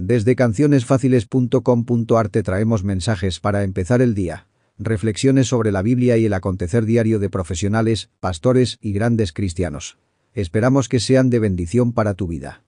Desde 0.00 0.36
cancionesfáciles.com.ar 0.36 2.28
te 2.28 2.44
traemos 2.44 2.84
mensajes 2.84 3.40
para 3.40 3.64
empezar 3.64 4.00
el 4.00 4.14
día. 4.14 4.46
Reflexiones 4.78 5.48
sobre 5.48 5.72
la 5.72 5.82
Biblia 5.82 6.16
y 6.16 6.26
el 6.26 6.34
acontecer 6.34 6.84
diario 6.84 7.18
de 7.18 7.28
profesionales, 7.30 8.08
pastores 8.20 8.78
y 8.80 8.92
grandes 8.92 9.32
cristianos. 9.32 9.98
Esperamos 10.34 10.88
que 10.88 11.00
sean 11.00 11.30
de 11.30 11.40
bendición 11.40 11.92
para 11.92 12.14
tu 12.14 12.28
vida. 12.28 12.62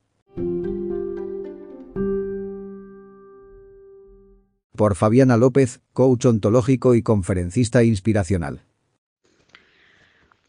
Por 4.74 4.96
Fabiana 4.96 5.36
López, 5.36 5.80
coach 5.92 6.26
ontológico 6.26 6.96
y 6.96 7.02
conferencista 7.02 7.84
inspiracional. 7.84 8.64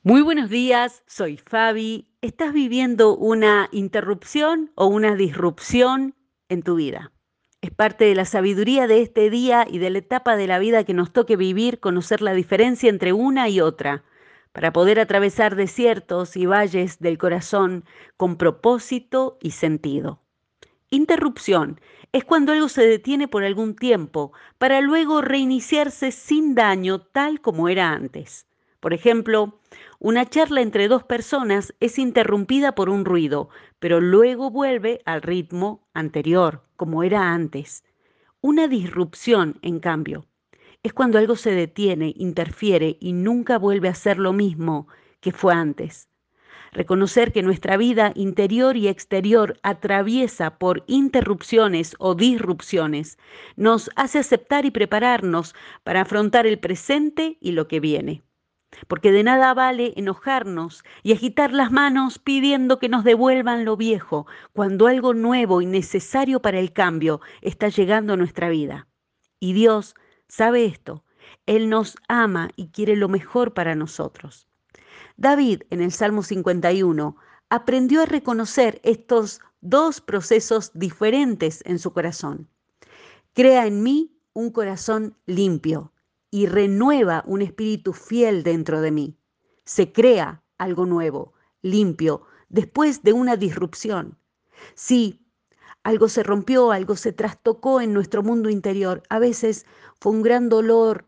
Muy 0.01 0.23
buenos 0.23 0.49
días, 0.49 1.03
soy 1.05 1.37
Fabi. 1.37 2.07
¿Estás 2.21 2.53
viviendo 2.53 3.15
una 3.15 3.69
interrupción 3.71 4.71
o 4.73 4.87
una 4.87 5.15
disrupción 5.15 6.15
en 6.51 6.61
tu 6.61 6.75
vida? 6.75 7.11
Es 7.61 7.71
parte 7.71 8.05
de 8.05 8.15
la 8.15 8.25
sabiduría 8.25 8.87
de 8.87 9.01
este 9.01 9.29
día 9.29 9.65
y 9.69 9.77
de 9.77 9.89
la 9.89 9.99
etapa 9.99 10.35
de 10.35 10.47
la 10.47 10.59
vida 10.59 10.83
que 10.83 10.93
nos 10.93 11.13
toque 11.13 11.35
vivir, 11.35 11.79
conocer 11.79 12.21
la 12.21 12.33
diferencia 12.33 12.89
entre 12.89 13.13
una 13.13 13.49
y 13.49 13.61
otra, 13.61 14.03
para 14.51 14.73
poder 14.73 14.99
atravesar 14.99 15.55
desiertos 15.55 16.35
y 16.35 16.45
valles 16.45 16.99
del 16.99 17.17
corazón 17.17 17.85
con 18.17 18.35
propósito 18.35 19.37
y 19.41 19.51
sentido. 19.51 20.21
Interrupción 20.89 21.79
es 22.11 22.25
cuando 22.25 22.51
algo 22.51 22.67
se 22.67 22.85
detiene 22.85 23.27
por 23.27 23.43
algún 23.43 23.75
tiempo 23.75 24.33
para 24.57 24.81
luego 24.81 25.21
reiniciarse 25.21 26.11
sin 26.11 26.55
daño 26.55 27.01
tal 27.01 27.39
como 27.39 27.69
era 27.69 27.91
antes. 27.91 28.45
Por 28.81 28.95
ejemplo, 28.95 29.59
una 29.99 30.27
charla 30.27 30.59
entre 30.59 30.87
dos 30.87 31.03
personas 31.03 31.75
es 31.79 31.99
interrumpida 31.99 32.73
por 32.73 32.89
un 32.89 33.05
ruido, 33.05 33.49
pero 33.77 34.01
luego 34.01 34.49
vuelve 34.49 35.01
al 35.05 35.21
ritmo 35.21 35.87
anterior, 35.93 36.63
como 36.77 37.03
era 37.03 37.31
antes. 37.31 37.83
Una 38.41 38.67
disrupción, 38.67 39.59
en 39.61 39.79
cambio, 39.79 40.25
es 40.81 40.93
cuando 40.93 41.19
algo 41.19 41.35
se 41.35 41.51
detiene, 41.51 42.15
interfiere 42.17 42.97
y 42.99 43.13
nunca 43.13 43.59
vuelve 43.59 43.87
a 43.87 43.93
ser 43.93 44.17
lo 44.17 44.33
mismo 44.33 44.87
que 45.19 45.31
fue 45.31 45.53
antes. 45.53 46.09
Reconocer 46.71 47.31
que 47.31 47.43
nuestra 47.43 47.77
vida 47.77 48.13
interior 48.15 48.77
y 48.77 48.87
exterior 48.87 49.59
atraviesa 49.61 50.57
por 50.57 50.83
interrupciones 50.87 51.95
o 51.99 52.15
disrupciones 52.15 53.19
nos 53.57 53.91
hace 53.95 54.17
aceptar 54.17 54.65
y 54.65 54.71
prepararnos 54.71 55.53
para 55.83 56.01
afrontar 56.01 56.47
el 56.47 56.57
presente 56.57 57.37
y 57.41 57.51
lo 57.51 57.67
que 57.67 57.79
viene 57.79 58.23
porque 58.87 59.11
de 59.11 59.23
nada 59.23 59.53
vale 59.53 59.93
enojarnos 59.95 60.83
y 61.03 61.13
agitar 61.13 61.51
las 61.51 61.71
manos 61.71 62.19
pidiendo 62.19 62.79
que 62.79 62.89
nos 62.89 63.03
devuelvan 63.03 63.65
lo 63.65 63.77
viejo, 63.77 64.27
cuando 64.53 64.87
algo 64.87 65.13
nuevo 65.13 65.61
y 65.61 65.65
necesario 65.65 66.41
para 66.41 66.59
el 66.59 66.73
cambio 66.73 67.21
está 67.41 67.69
llegando 67.69 68.13
a 68.13 68.17
nuestra 68.17 68.49
vida. 68.49 68.87
Y 69.39 69.53
Dios 69.53 69.95
sabe 70.27 70.65
esto, 70.65 71.03
Él 71.45 71.69
nos 71.69 71.97
ama 72.07 72.49
y 72.55 72.67
quiere 72.67 72.95
lo 72.95 73.09
mejor 73.09 73.53
para 73.53 73.75
nosotros. 73.75 74.47
David 75.17 75.63
en 75.69 75.81
el 75.81 75.91
Salmo 75.91 76.23
51 76.23 77.15
aprendió 77.49 78.01
a 78.01 78.05
reconocer 78.05 78.79
estos 78.83 79.41
dos 79.59 80.01
procesos 80.01 80.71
diferentes 80.73 81.61
en 81.65 81.79
su 81.79 81.91
corazón. 81.93 82.47
Crea 83.33 83.67
en 83.67 83.83
mí 83.83 84.11
un 84.33 84.51
corazón 84.51 85.15
limpio 85.25 85.90
y 86.31 86.47
renueva 86.47 87.23
un 87.27 87.41
espíritu 87.41 87.93
fiel 87.93 88.41
dentro 88.43 88.81
de 88.81 88.91
mí. 88.91 89.17
Se 89.65 89.91
crea 89.91 90.43
algo 90.57 90.85
nuevo, 90.85 91.33
limpio, 91.61 92.23
después 92.49 93.03
de 93.03 93.13
una 93.13 93.35
disrupción. 93.35 94.17
Sí, 94.73 95.27
algo 95.83 96.07
se 96.07 96.23
rompió, 96.23 96.71
algo 96.71 96.95
se 96.95 97.11
trastocó 97.11 97.81
en 97.81 97.93
nuestro 97.93 98.23
mundo 98.23 98.49
interior. 98.49 99.03
A 99.09 99.19
veces 99.19 99.65
fue 99.99 100.13
un 100.13 100.21
gran 100.21 100.47
dolor, 100.47 101.07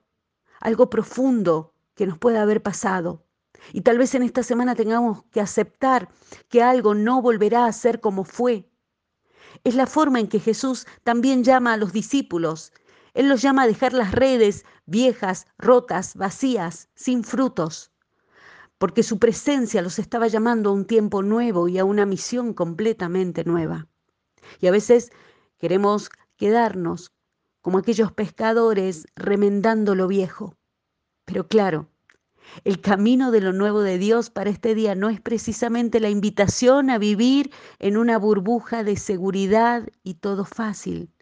algo 0.60 0.90
profundo 0.90 1.74
que 1.96 2.06
nos 2.06 2.18
puede 2.18 2.38
haber 2.38 2.62
pasado. 2.62 3.26
Y 3.72 3.82
tal 3.82 3.98
vez 3.98 4.14
en 4.16 4.24
esta 4.24 4.44
semana 4.44 4.76
tengamos 4.76 5.24
que 5.32 5.40
aceptar 5.40 6.10
que 6.50 6.62
algo 6.62 6.96
no 6.96 7.22
volverá 7.22 7.66
a 7.66 7.72
ser 7.72 8.02
como 8.02 8.26
fue. 8.26 8.70
Es 9.64 9.76
la 9.76 9.88
forma 9.88 10.20
en 10.20 10.28
que 10.28 10.40
Jesús 10.40 10.86
también 11.04 11.44
llama 11.44 11.74
a 11.74 11.78
los 11.78 11.94
discípulos 11.94 12.74
él 13.14 13.30
los 13.30 13.42
llama 13.42 13.64
a 13.64 13.68
dejar 13.68 13.94
las 13.94 14.12
redes 14.12 14.66
viejas, 14.86 15.46
rotas, 15.58 16.16
vacías, 16.16 16.90
sin 16.96 17.24
frutos, 17.24 17.92
porque 18.78 19.04
su 19.04 19.20
presencia 19.20 19.82
los 19.82 20.00
estaba 20.00 20.28
llamando 20.28 20.72
a 20.72 20.74
un 20.74 20.86
tiempo 20.86 21.22
nuevo 21.22 21.68
y 21.68 21.78
a 21.78 21.86
una 21.86 22.06
misión 22.06 22.54
completamente 22.54 23.44
nueva. 23.44 23.88
Y 24.60 24.68
a 24.68 24.72
veces 24.72 25.12
queremos 25.58 26.10
quedarnos 26.38 27.12
como 27.62 27.78
aquellos 27.78 28.12
pescadores 28.12 29.06
remendando 29.16 29.96
lo 29.96 30.08
viejo. 30.08 30.58
Pero 31.26 31.48
claro, 31.48 31.90
el 32.66 32.82
camino 32.82 33.32
de 33.32 33.40
lo 33.40 33.54
nuevo 33.54 33.82
de 33.82 33.98
Dios 33.98 34.30
para 34.30 34.50
este 34.50 34.76
día 34.76 34.96
no 34.96 35.10
es 35.10 35.22
precisamente 35.22 36.02
la 36.02 36.10
invitación 36.10 36.90
a 36.90 36.98
vivir 36.98 37.52
en 37.80 37.96
una 37.96 38.18
burbuja 38.18 38.84
de 38.84 38.98
seguridad 38.98 39.88
y 40.04 40.16
todo 40.16 40.44
fácil 40.44 41.14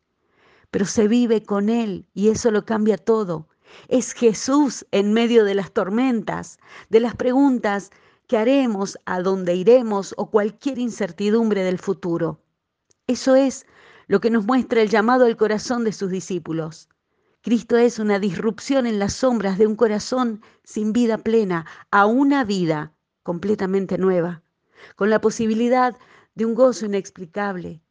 pero 0.71 0.85
se 0.85 1.07
vive 1.07 1.43
con 1.43 1.69
Él 1.69 2.07
y 2.13 2.29
eso 2.29 2.49
lo 2.49 2.65
cambia 2.65 2.97
todo. 2.97 3.47
Es 3.87 4.13
Jesús 4.13 4.85
en 4.91 5.13
medio 5.13 5.43
de 5.43 5.53
las 5.53 5.71
tormentas, 5.71 6.57
de 6.89 7.01
las 7.01 7.15
preguntas 7.15 7.91
que 8.27 8.37
haremos, 8.37 8.97
a 9.05 9.21
dónde 9.21 9.55
iremos 9.55 10.13
o 10.17 10.31
cualquier 10.31 10.79
incertidumbre 10.79 11.63
del 11.63 11.77
futuro. 11.77 12.41
Eso 13.07 13.35
es 13.35 13.65
lo 14.07 14.21
que 14.21 14.29
nos 14.29 14.45
muestra 14.45 14.81
el 14.81 14.89
llamado 14.89 15.25
al 15.25 15.37
corazón 15.37 15.83
de 15.83 15.91
sus 15.91 16.09
discípulos. 16.09 16.87
Cristo 17.41 17.77
es 17.77 17.99
una 17.99 18.19
disrupción 18.19 18.85
en 18.85 18.99
las 18.99 19.13
sombras 19.13 19.57
de 19.57 19.67
un 19.67 19.75
corazón 19.75 20.41
sin 20.63 20.93
vida 20.93 21.17
plena 21.17 21.65
a 21.89 22.05
una 22.05 22.45
vida 22.45 22.93
completamente 23.23 23.97
nueva, 23.97 24.43
con 24.95 25.09
la 25.09 25.19
posibilidad 25.19 25.97
de 26.35 26.45
un 26.45 26.55
gozo 26.55 26.85
inexplicable, 26.85 27.81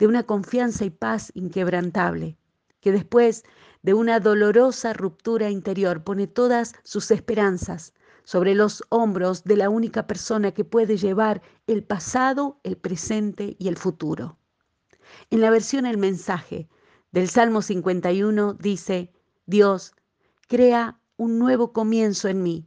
de 0.00 0.06
una 0.06 0.22
confianza 0.22 0.86
y 0.86 0.90
paz 0.90 1.30
inquebrantable, 1.34 2.38
que 2.80 2.90
después 2.90 3.44
de 3.82 3.92
una 3.92 4.18
dolorosa 4.18 4.94
ruptura 4.94 5.50
interior 5.50 6.02
pone 6.02 6.26
todas 6.26 6.74
sus 6.84 7.10
esperanzas 7.10 7.92
sobre 8.24 8.54
los 8.54 8.82
hombros 8.88 9.44
de 9.44 9.58
la 9.58 9.68
única 9.68 10.06
persona 10.06 10.52
que 10.52 10.64
puede 10.64 10.96
llevar 10.96 11.42
el 11.66 11.84
pasado, 11.84 12.58
el 12.62 12.78
presente 12.78 13.56
y 13.58 13.68
el 13.68 13.76
futuro. 13.76 14.38
En 15.28 15.42
la 15.42 15.50
versión 15.50 15.84
El 15.84 15.98
mensaje 15.98 16.70
del 17.12 17.28
Salmo 17.28 17.60
51 17.60 18.54
dice, 18.54 19.12
Dios, 19.44 19.94
crea 20.48 20.98
un 21.18 21.38
nuevo 21.38 21.74
comienzo 21.74 22.28
en 22.28 22.42
mí, 22.42 22.66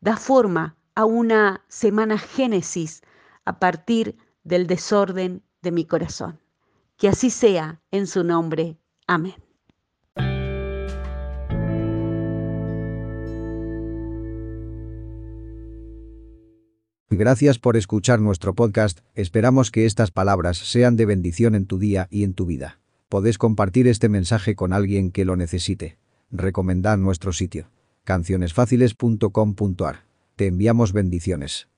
da 0.00 0.16
forma 0.16 0.76
a 0.96 1.04
una 1.04 1.64
semana 1.68 2.18
génesis 2.18 3.02
a 3.44 3.60
partir 3.60 4.16
del 4.42 4.66
desorden 4.66 5.44
de 5.62 5.70
mi 5.70 5.84
corazón. 5.84 6.40
Que 6.98 7.08
así 7.08 7.30
sea 7.30 7.80
en 7.90 8.06
su 8.06 8.24
nombre. 8.24 8.76
Amén. 9.06 9.34
Gracias 17.10 17.58
por 17.58 17.76
escuchar 17.76 18.20
nuestro 18.20 18.54
podcast, 18.54 19.00
esperamos 19.14 19.70
que 19.70 19.86
estas 19.86 20.10
palabras 20.10 20.58
sean 20.58 20.96
de 20.96 21.06
bendición 21.06 21.54
en 21.54 21.66
tu 21.66 21.78
día 21.78 22.06
y 22.10 22.22
en 22.22 22.34
tu 22.34 22.44
vida. 22.44 22.80
Podés 23.08 23.38
compartir 23.38 23.88
este 23.88 24.10
mensaje 24.10 24.54
con 24.54 24.74
alguien 24.74 25.10
que 25.10 25.24
lo 25.24 25.34
necesite. 25.34 25.96
Recomendad 26.30 26.98
nuestro 26.98 27.32
sitio, 27.32 27.70
cancionesfáciles.com.ar. 28.04 30.04
Te 30.36 30.46
enviamos 30.46 30.92
bendiciones. 30.92 31.68